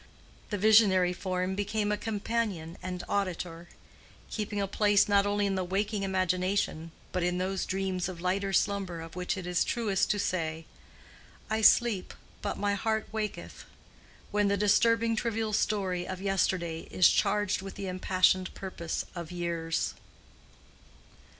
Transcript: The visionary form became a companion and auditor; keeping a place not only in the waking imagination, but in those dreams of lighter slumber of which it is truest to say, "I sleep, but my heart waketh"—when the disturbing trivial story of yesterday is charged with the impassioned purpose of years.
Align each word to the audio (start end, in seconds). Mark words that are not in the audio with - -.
The 0.49 0.57
visionary 0.57 1.13
form 1.13 1.53
became 1.53 1.91
a 1.91 1.95
companion 1.95 2.75
and 2.81 3.03
auditor; 3.07 3.69
keeping 4.31 4.59
a 4.59 4.65
place 4.65 5.07
not 5.07 5.27
only 5.27 5.45
in 5.45 5.53
the 5.53 5.63
waking 5.63 6.01
imagination, 6.01 6.89
but 7.11 7.21
in 7.21 7.37
those 7.37 7.67
dreams 7.67 8.09
of 8.09 8.19
lighter 8.19 8.51
slumber 8.51 8.99
of 9.01 9.15
which 9.15 9.37
it 9.37 9.45
is 9.45 9.63
truest 9.63 10.09
to 10.09 10.17
say, 10.17 10.65
"I 11.51 11.61
sleep, 11.61 12.15
but 12.41 12.57
my 12.57 12.73
heart 12.73 13.09
waketh"—when 13.11 14.47
the 14.47 14.57
disturbing 14.57 15.15
trivial 15.15 15.53
story 15.53 16.07
of 16.07 16.19
yesterday 16.19 16.87
is 16.89 17.07
charged 17.07 17.61
with 17.61 17.75
the 17.75 17.87
impassioned 17.87 18.51
purpose 18.55 19.05
of 19.13 19.31
years. 19.31 19.93